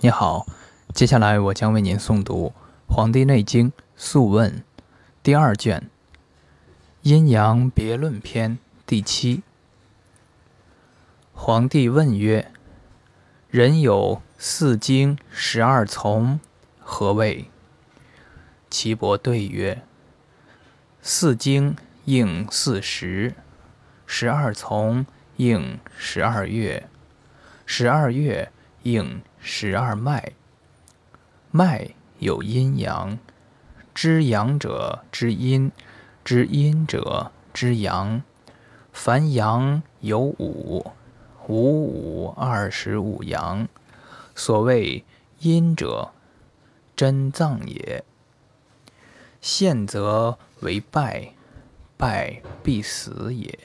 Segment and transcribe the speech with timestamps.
[0.00, 0.46] 你好，
[0.94, 2.52] 接下来我将为您诵读
[2.94, 4.58] 《黄帝内经·素问》
[5.24, 5.80] 第二卷
[7.02, 8.52] 《阴阳别论篇》
[8.86, 9.42] 第七。
[11.32, 12.52] 皇帝问曰
[13.50, 16.38] ：“人有四经十二从，
[16.78, 17.50] 何谓？”
[18.70, 19.82] 岐伯对曰
[21.02, 23.34] ：“四经应四时，
[24.06, 25.04] 十二从
[25.38, 26.88] 应十二月，
[27.66, 28.52] 十二月
[28.92, 30.32] 应。”十二脉，
[31.50, 33.18] 脉有阴阳，
[33.94, 35.70] 知阳者知阴，
[36.24, 38.22] 知阴者知阳。
[38.92, 40.92] 凡阳有五，
[41.46, 43.68] 五五二十五阳。
[44.34, 45.04] 所谓
[45.38, 46.10] 阴者，
[46.96, 48.04] 真脏也。
[49.40, 51.32] 陷则为败，
[51.96, 53.56] 败必死也。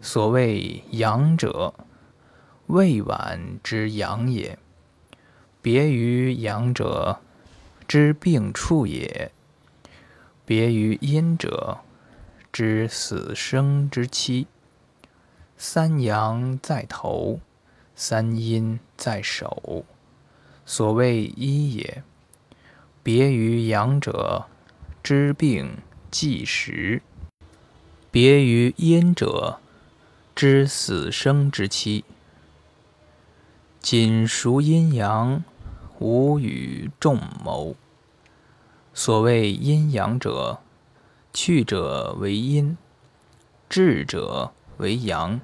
[0.00, 1.74] 所谓阳者，
[2.68, 4.58] 未晚之阳也，
[5.62, 7.18] 别于阳者
[7.86, 9.32] 之病处也，
[10.44, 11.78] 别于阴者
[12.52, 14.46] 之死生之期。
[15.56, 17.40] 三阳在头，
[17.96, 19.86] 三阴在手，
[20.66, 22.02] 所谓一也。
[23.02, 24.44] 别于阳者
[25.02, 25.78] 之病
[26.10, 27.00] 计时，
[28.10, 29.58] 别于阴者
[30.34, 32.04] 之死生之期。
[33.90, 35.42] 谨熟阴阳，
[35.98, 37.74] 无与众谋。
[38.92, 40.58] 所谓阴阳者，
[41.32, 42.76] 去者为阴，
[43.66, 45.40] 至者为阳，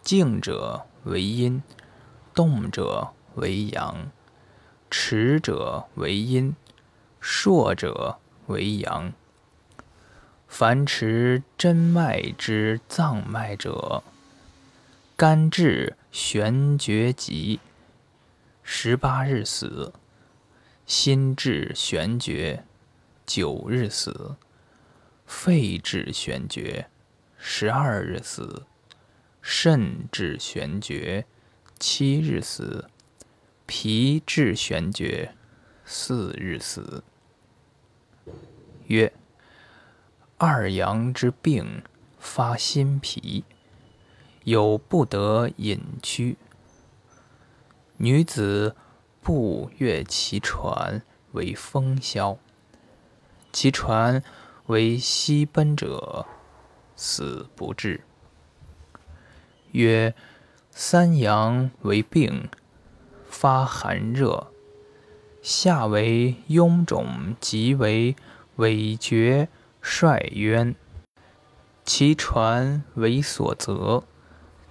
[0.00, 1.62] 静者为阴，
[2.32, 4.10] 动者为阳，
[4.90, 6.56] 持者为阴，
[7.20, 8.16] 硕者
[8.46, 9.12] 为阳。
[10.48, 14.02] 凡持真脉之脏脉者，
[15.18, 17.58] 肝志玄绝疾，
[18.62, 19.94] 十八日死；
[20.84, 22.66] 心志玄绝，
[23.24, 24.36] 九日死；
[25.24, 26.90] 肺志玄绝，
[27.38, 28.66] 十二日死；
[29.40, 31.24] 肾志玄绝，
[31.78, 32.84] 七日死；
[33.64, 35.34] 脾志玄绝，
[35.86, 37.02] 四日死。
[38.88, 39.10] 曰：
[40.36, 41.82] 二阳之病，
[42.18, 43.46] 发心脾。
[44.44, 46.36] 有不得隐居。
[47.98, 48.74] 女子
[49.20, 52.38] 步越其船为风萧，
[53.52, 54.22] 其船
[54.66, 56.26] 为西奔者，
[56.96, 58.02] 死不至。
[59.72, 60.14] 曰：
[60.70, 62.48] 三阳为病，
[63.28, 64.48] 发寒热，
[65.40, 68.16] 下为臃肿，即为
[68.56, 69.48] 痿厥
[69.80, 70.74] 率渊，
[71.84, 74.04] 其船为所责。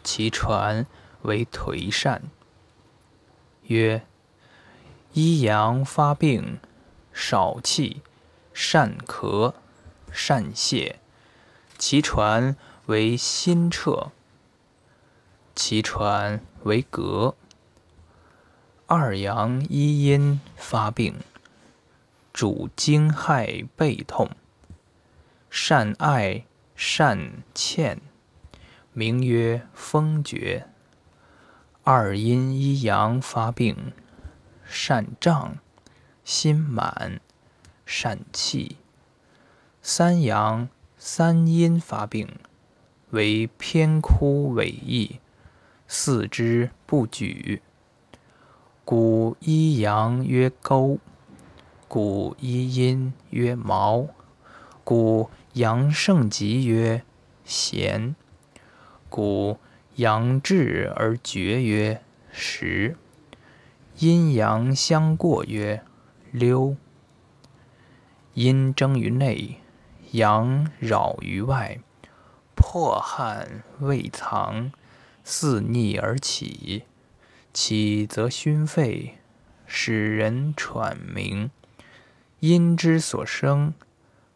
[0.03, 0.85] 其传
[1.23, 2.23] 为颓善。
[3.63, 4.03] 曰：
[5.13, 6.59] 一阳发病，
[7.13, 8.01] 少气，
[8.53, 9.53] 善咳，
[10.12, 10.95] 善泻，
[11.78, 12.56] 其传
[12.88, 14.12] 为心彻。
[15.53, 17.35] 其传为膈。
[18.88, 21.16] 二阳一阴发病，
[22.33, 24.29] 主惊骇背痛，
[25.50, 26.45] 善爱，
[26.75, 28.01] 善欠。
[28.94, 30.68] 名曰风厥。
[31.84, 33.94] 二阴一阳发病，
[34.66, 35.57] 善胀，
[36.25, 37.22] 心满，
[37.85, 38.75] 善气。
[39.81, 42.28] 三阳三阴发病，
[43.12, 45.19] 为偏枯萎易，
[45.88, 47.62] 四肢不举。
[48.84, 51.00] 故一阳曰沟，
[51.88, 54.07] 故一阴曰毛，
[54.84, 57.03] 故阳盛极曰
[57.46, 58.16] 弦。
[59.11, 59.59] 故
[59.97, 62.01] 阳至而绝曰
[62.31, 62.95] 实，
[63.97, 65.83] 阴阳相过曰
[66.31, 66.77] 溜。
[68.35, 69.57] 阴争于内，
[70.11, 71.81] 阳扰于外，
[72.55, 74.71] 迫汗未藏，
[75.25, 76.83] 肆逆而起，
[77.53, 79.15] 起则熏肺，
[79.68, 81.51] 使人喘鸣。
[82.39, 83.74] 阴之所生，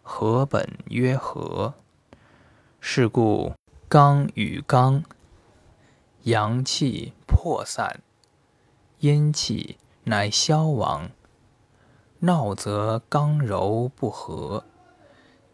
[0.04, 1.76] 何本曰和。
[2.82, 3.54] 是故。
[3.88, 5.04] 刚与刚，
[6.24, 8.02] 阳气破散，
[8.98, 11.12] 阴气乃消亡。
[12.22, 14.66] 闹则刚柔不和，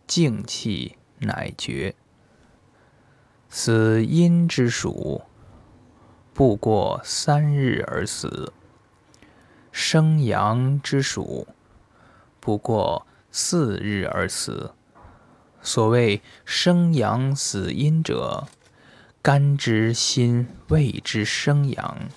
[0.07, 1.93] 静气乃绝。
[3.49, 5.23] 此阴之属，
[6.33, 8.53] 不过三日而死；
[9.73, 11.49] 生阳之属，
[12.39, 14.73] 不过四日而死。
[15.63, 18.47] 所谓生阳死阴者，
[19.21, 22.09] 肝之心谓之生阳，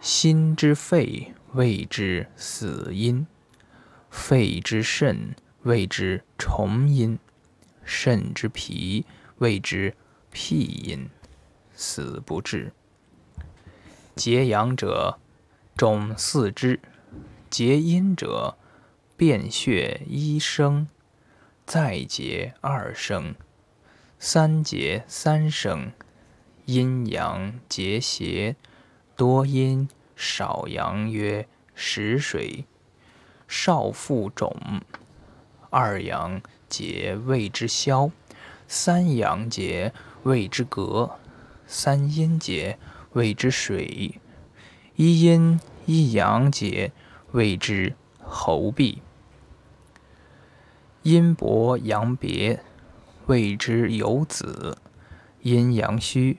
[0.00, 3.26] 心之肺谓之死阴，
[4.10, 7.18] 肺之肾谓之虫阴，
[7.84, 9.04] 肾之脾
[9.36, 9.94] 谓之
[10.30, 11.10] 僻阴，
[11.74, 12.72] 死不治。
[14.16, 15.18] 结阳者，
[15.76, 16.78] 肿四肢；
[17.50, 18.56] 结阴者，
[19.16, 20.86] 便血一生，
[21.66, 23.34] 再结二声，
[24.18, 25.92] 三结三生，
[26.66, 28.56] 阴阳结邪。
[29.14, 32.64] 多阴少阳曰食水，
[33.46, 34.50] 少腹肿；
[35.70, 38.10] 二阳节谓之消，
[38.66, 39.92] 三阳节
[40.24, 41.18] 谓之隔，
[41.66, 42.78] 三阴节
[43.12, 44.18] 谓之水，
[44.96, 46.90] 一阴一阳节
[47.32, 48.98] 谓之喉痹。
[51.02, 52.62] 阴薄阳别
[53.26, 54.78] 谓之有子，
[55.40, 56.38] 阴阳虚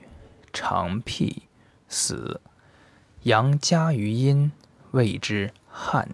[0.54, 1.42] 常辟
[1.86, 2.40] 死。
[3.24, 4.50] 阳加于阴，
[4.92, 6.08] 谓之汗；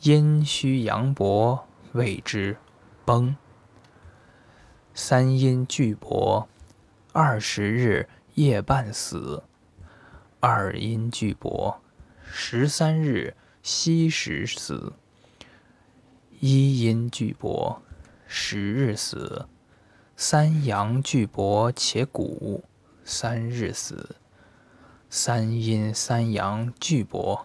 [0.00, 2.56] 阴虚阳薄，谓之
[3.04, 3.36] 崩。
[4.94, 6.48] 三阴俱薄，
[7.12, 9.42] 二十日夜半死；
[10.40, 11.82] 二阴俱薄，
[12.24, 14.94] 十三日夕时死；
[16.42, 17.82] 一阴俱薄，
[18.26, 19.44] 十日死；
[20.16, 22.64] 三阳俱薄且谷，
[23.04, 24.16] 三日死。
[25.10, 27.44] 三阴三阳俱薄，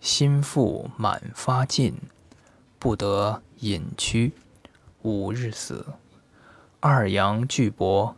[0.00, 1.96] 心腹满发尽，
[2.78, 4.34] 不得隐屈，
[5.02, 5.86] 五日死。
[6.78, 8.14] 二阳俱薄，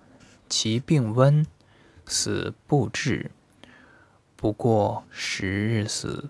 [0.46, 1.46] 其病温，
[2.04, 3.30] 死不治，
[4.36, 6.28] 不过十日死。